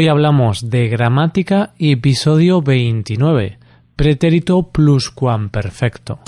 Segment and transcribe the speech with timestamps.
[0.00, 3.58] Hoy hablamos de gramática episodio 29,
[3.96, 6.20] pretérito pluscuamperfecto.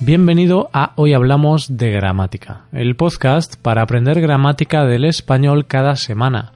[0.00, 6.52] Bienvenido a Hoy Hablamos de Gramática, el podcast para aprender gramática del español cada semana.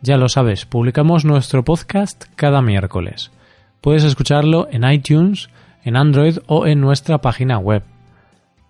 [0.00, 3.32] Ya lo sabes, publicamos nuestro podcast cada miércoles.
[3.80, 5.50] Puedes escucharlo en iTunes,
[5.82, 7.82] en Android o en nuestra página web.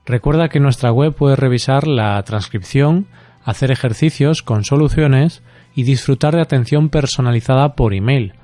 [0.06, 3.06] Recuerda que en nuestra web puedes revisar la transcripción,
[3.44, 5.42] hacer ejercicios con soluciones
[5.74, 8.34] y disfrutar de atención personalizada por email.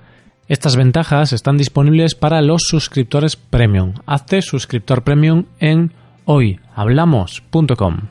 [0.49, 3.95] Estas ventajas están disponibles para los suscriptores premium.
[4.07, 5.93] Hazte suscriptor premium en
[6.25, 8.09] hoyhablamos.com.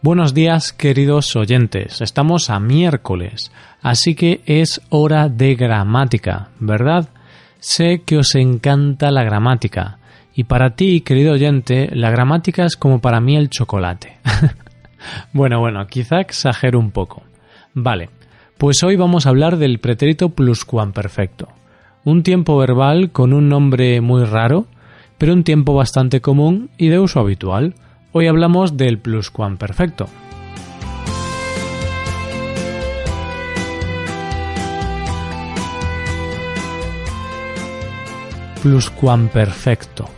[0.00, 3.50] Buenos días queridos oyentes, estamos a miércoles,
[3.82, 7.08] así que es hora de gramática, ¿verdad?
[7.58, 9.98] Sé que os encanta la gramática,
[10.38, 14.18] y para ti, querido oyente, la gramática es como para mí el chocolate.
[15.32, 17.24] bueno, bueno, quizá exagero un poco.
[17.74, 18.08] Vale,
[18.56, 21.48] pues hoy vamos a hablar del pretérito pluscuamperfecto.
[22.04, 24.66] Un tiempo verbal con un nombre muy raro,
[25.18, 27.74] pero un tiempo bastante común y de uso habitual.
[28.12, 30.06] Hoy hablamos del pluscuamperfecto.
[38.62, 40.17] Pluscuamperfecto.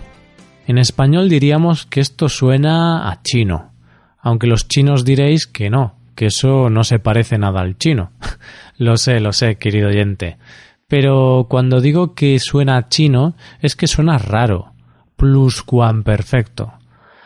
[0.71, 3.73] En español diríamos que esto suena a chino,
[4.21, 8.13] aunque los chinos diréis que no, que eso no se parece nada al chino.
[8.79, 10.39] lo sé, lo sé, querido oyente.
[10.87, 14.73] Pero cuando digo que suena a chino es que suena raro,
[15.17, 16.73] pluscuamperfecto.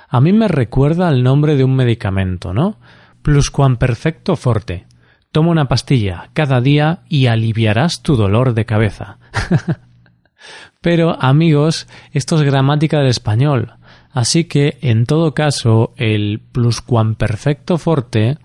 [0.08, 2.78] A mí me recuerda al nombre de un medicamento, ¿no?
[3.20, 4.86] Pluscuamperfecto forte.
[5.32, 9.18] Toma una pastilla cada día y aliviarás tu dolor de cabeza.
[10.80, 13.74] Pero, amigos, esto es gramática del español.
[14.12, 18.38] Así que, en todo caso, el pluscuamperfecto forte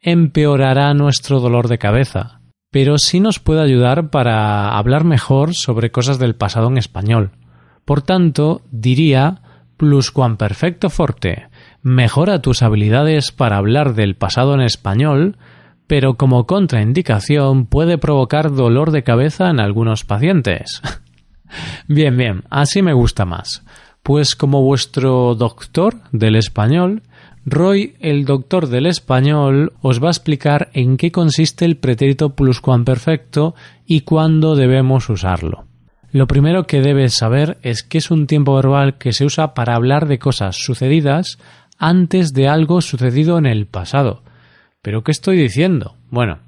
[0.00, 2.40] empeorará nuestro dolor de cabeza,
[2.70, 7.32] pero sí nos puede ayudar para hablar mejor sobre cosas del pasado en español.
[7.84, 9.42] Por tanto, diría
[9.76, 11.48] pluscuamperfecto forte
[11.82, 15.36] mejora tus habilidades para hablar del pasado en español,
[15.86, 20.82] pero como contraindicación puede provocar dolor de cabeza en algunos pacientes.
[21.86, 23.62] Bien, bien, así me gusta más.
[24.02, 27.02] Pues como vuestro doctor del español,
[27.44, 33.54] Roy, el doctor del español, os va a explicar en qué consiste el pretérito pluscuamperfecto
[33.86, 35.64] y cuándo debemos usarlo.
[36.10, 39.74] Lo primero que debes saber es que es un tiempo verbal que se usa para
[39.74, 41.38] hablar de cosas sucedidas
[41.78, 44.22] antes de algo sucedido en el pasado.
[44.82, 45.96] ¿Pero qué estoy diciendo?
[46.10, 46.38] Bueno,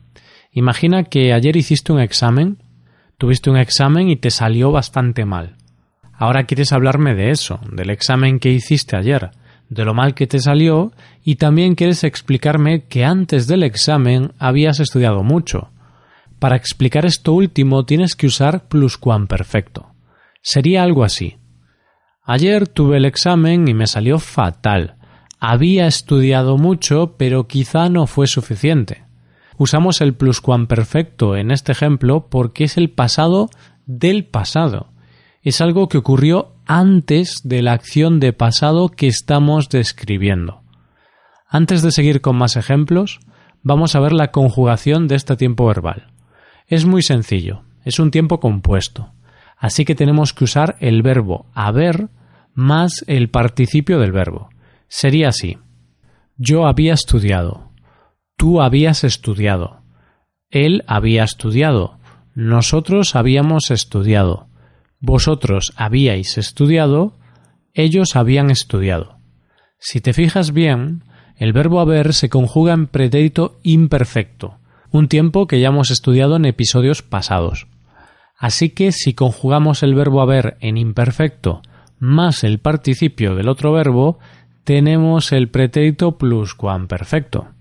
[0.52, 2.58] imagina que ayer hiciste un examen
[3.20, 5.58] Tuviste un examen y te salió bastante mal.
[6.14, 9.32] Ahora quieres hablarme de eso, del examen que hiciste ayer,
[9.68, 10.92] de lo mal que te salió,
[11.22, 15.70] y también quieres explicarme que antes del examen habías estudiado mucho.
[16.38, 19.92] Para explicar esto último tienes que usar pluscuamperfecto.
[20.40, 21.36] Sería algo así.
[22.24, 24.96] Ayer tuve el examen y me salió fatal.
[25.38, 29.09] Había estudiado mucho, pero quizá no fue suficiente.
[29.60, 33.50] Usamos el pluscuamperfecto en este ejemplo porque es el pasado
[33.84, 34.88] del pasado.
[35.42, 40.62] Es algo que ocurrió antes de la acción de pasado que estamos describiendo.
[41.46, 43.20] Antes de seguir con más ejemplos,
[43.62, 46.10] vamos a ver la conjugación de este tiempo verbal.
[46.66, 49.12] Es muy sencillo, es un tiempo compuesto,
[49.58, 52.08] así que tenemos que usar el verbo haber
[52.54, 54.48] más el participio del verbo.
[54.88, 55.58] Sería así.
[56.38, 57.69] Yo había estudiado.
[58.40, 59.82] Tú habías estudiado.
[60.48, 61.98] Él había estudiado.
[62.34, 64.46] Nosotros habíamos estudiado.
[64.98, 67.18] Vosotros habíais estudiado.
[67.74, 69.18] Ellos habían estudiado.
[69.78, 71.04] Si te fijas bien,
[71.36, 74.56] el verbo haber se conjuga en pretérito imperfecto,
[74.90, 77.66] un tiempo que ya hemos estudiado en episodios pasados.
[78.38, 81.60] Así que si conjugamos el verbo haber en imperfecto
[81.98, 84.18] más el participio del otro verbo,
[84.64, 87.59] tenemos el pretérito pluscuamperfecto.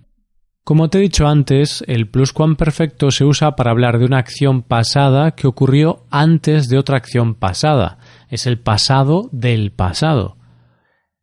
[0.70, 5.32] Como te he dicho antes, el pluscuamperfecto se usa para hablar de una acción pasada
[5.32, 7.98] que ocurrió antes de otra acción pasada.
[8.30, 10.38] Es el pasado del pasado.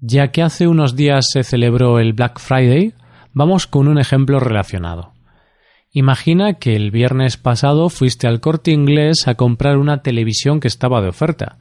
[0.00, 2.94] Ya que hace unos días se celebró el Black Friday,
[3.34, 5.12] vamos con un ejemplo relacionado.
[5.92, 11.00] Imagina que el viernes pasado fuiste al corte inglés a comprar una televisión que estaba
[11.02, 11.58] de oferta.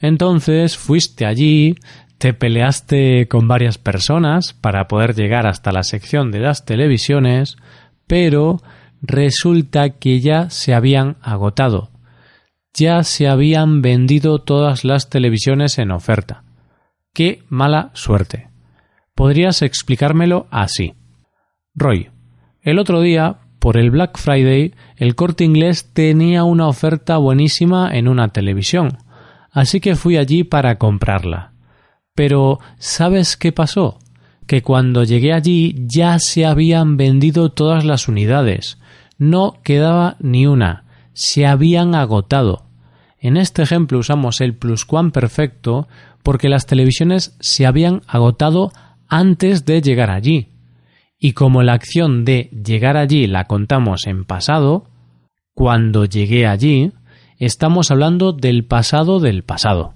[0.00, 1.76] Entonces fuiste allí,
[2.18, 7.56] te peleaste con varias personas para poder llegar hasta la sección de las televisiones,
[8.06, 8.60] pero
[9.02, 11.90] resulta que ya se habían agotado.
[12.72, 16.44] Ya se habían vendido todas las televisiones en oferta.
[17.12, 18.48] ¡Qué mala suerte!
[19.14, 20.94] Podrías explicármelo así.
[21.74, 22.10] Roy,
[22.62, 28.08] el otro día, por el Black Friday, el corte inglés tenía una oferta buenísima en
[28.08, 28.98] una televisión,
[29.52, 31.53] así que fui allí para comprarla.
[32.14, 33.98] Pero, ¿sabes qué pasó?
[34.46, 38.78] Que cuando llegué allí ya se habían vendido todas las unidades.
[39.18, 40.84] No quedaba ni una.
[41.12, 42.66] Se habían agotado.
[43.18, 45.88] En este ejemplo usamos el pluscuamperfecto
[46.22, 48.70] porque las televisiones se habían agotado
[49.08, 50.48] antes de llegar allí.
[51.18, 54.90] Y como la acción de llegar allí la contamos en pasado,
[55.54, 56.92] cuando llegué allí,
[57.38, 59.94] estamos hablando del pasado del pasado.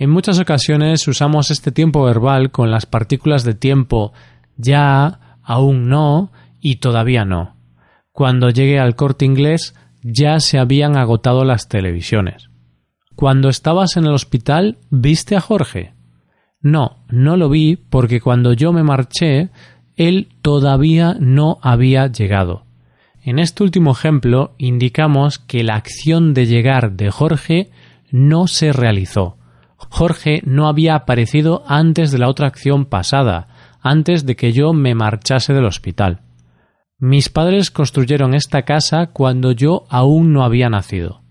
[0.00, 4.14] En muchas ocasiones usamos este tiempo verbal con las partículas de tiempo
[4.56, 7.56] ya, aún no y todavía no.
[8.10, 12.48] Cuando llegué al corte inglés ya se habían agotado las televisiones.
[13.14, 15.92] Cuando estabas en el hospital, ¿viste a Jorge?
[16.62, 19.50] No, no lo vi porque cuando yo me marché,
[19.96, 22.64] él todavía no había llegado.
[23.22, 27.70] En este último ejemplo indicamos que la acción de llegar de Jorge
[28.10, 29.36] no se realizó.
[29.88, 33.48] Jorge no había aparecido antes de la otra acción pasada,
[33.80, 36.20] antes de que yo me marchase del hospital.
[36.98, 41.22] Mis padres construyeron esta casa cuando yo aún no había nacido.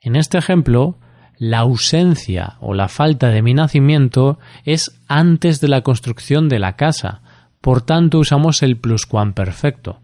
[0.00, 0.98] En este ejemplo,
[1.38, 6.76] la ausencia o la falta de mi nacimiento es antes de la construcción de la
[6.76, 7.22] casa,
[7.60, 10.00] por tanto usamos el pluscuamperfecto.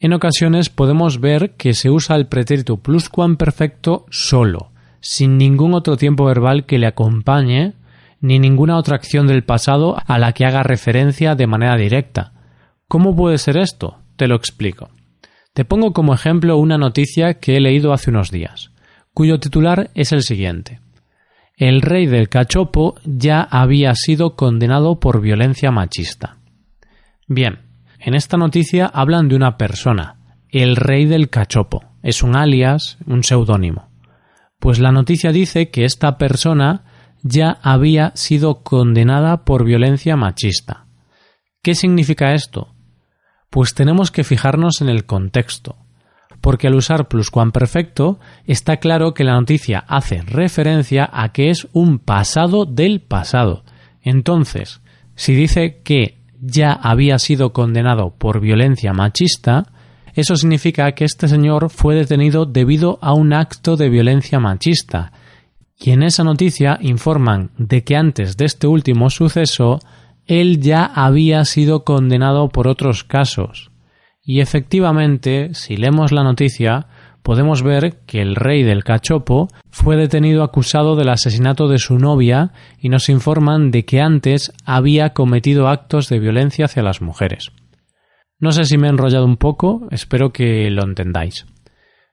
[0.00, 4.69] En ocasiones podemos ver que se usa el pretérito pluscuamperfecto solo,
[5.00, 7.74] sin ningún otro tiempo verbal que le acompañe
[8.20, 12.32] ni ninguna otra acción del pasado a la que haga referencia de manera directa.
[12.86, 13.98] ¿Cómo puede ser esto?
[14.16, 14.90] Te lo explico.
[15.54, 18.72] Te pongo como ejemplo una noticia que he leído hace unos días,
[19.14, 20.80] cuyo titular es el siguiente.
[21.56, 26.38] El rey del cachopo ya había sido condenado por violencia machista.
[27.26, 27.60] Bien,
[27.98, 30.16] en esta noticia hablan de una persona,
[30.48, 31.84] el rey del cachopo.
[32.02, 33.89] Es un alias, un seudónimo.
[34.60, 36.84] Pues la noticia dice que esta persona
[37.22, 40.86] ya había sido condenada por violencia machista.
[41.62, 42.74] ¿Qué significa esto?
[43.50, 45.76] Pues tenemos que fijarnos en el contexto,
[46.40, 51.98] porque al usar pluscuamperfecto está claro que la noticia hace referencia a que es un
[51.98, 53.64] pasado del pasado.
[54.02, 54.82] Entonces,
[55.16, 59.72] si dice que ya había sido condenado por violencia machista,
[60.14, 65.12] eso significa que este señor fue detenido debido a un acto de violencia machista,
[65.78, 69.80] y en esa noticia informan de que antes de este último suceso
[70.26, 73.70] él ya había sido condenado por otros casos.
[74.22, 76.86] Y efectivamente, si leemos la noticia,
[77.22, 82.52] podemos ver que el rey del cachopo fue detenido acusado del asesinato de su novia
[82.78, 87.50] y nos informan de que antes había cometido actos de violencia hacia las mujeres.
[88.40, 91.46] No sé si me he enrollado un poco, espero que lo entendáis.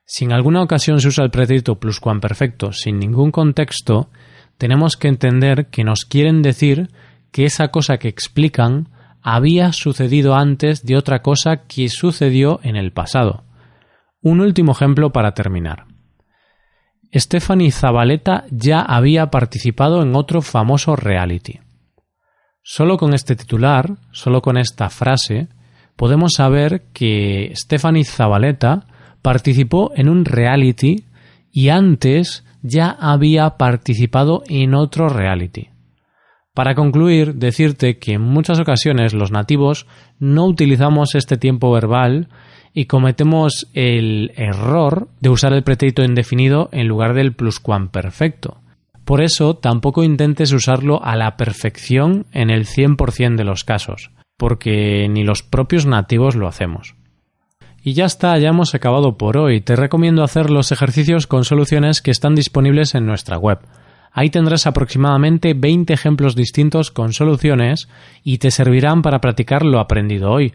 [0.04, 4.10] Si en alguna ocasión se usa el pretérito pluscuamperfecto sin ningún contexto,
[4.58, 6.90] tenemos que entender que nos quieren decir
[7.32, 8.88] que esa cosa que explican
[9.22, 13.44] había sucedido antes de otra cosa que sucedió en el pasado.
[14.20, 15.86] Un último ejemplo para terminar.
[17.14, 21.60] Stephanie Zabaleta ya había participado en otro famoso reality.
[22.62, 25.48] Solo con este titular, solo con esta frase,
[25.98, 28.86] podemos saber que Stephanie Zabaleta
[29.20, 31.02] participó en un reality
[31.50, 35.70] y antes ya había participado en otro reality.
[36.54, 39.88] Para concluir, decirte que en muchas ocasiones los nativos
[40.20, 42.28] no utilizamos este tiempo verbal
[42.72, 48.58] y cometemos el error de usar el pretérito indefinido en lugar del pluscuamperfecto.
[49.04, 55.06] Por eso tampoco intentes usarlo a la perfección en el 100% de los casos porque
[55.10, 56.94] ni los propios nativos lo hacemos.
[57.82, 59.60] Y ya está, ya hemos acabado por hoy.
[59.60, 63.58] Te recomiendo hacer los ejercicios con soluciones que están disponibles en nuestra web.
[64.12, 67.88] Ahí tendrás aproximadamente 20 ejemplos distintos con soluciones
[68.24, 70.54] y te servirán para practicar lo aprendido hoy.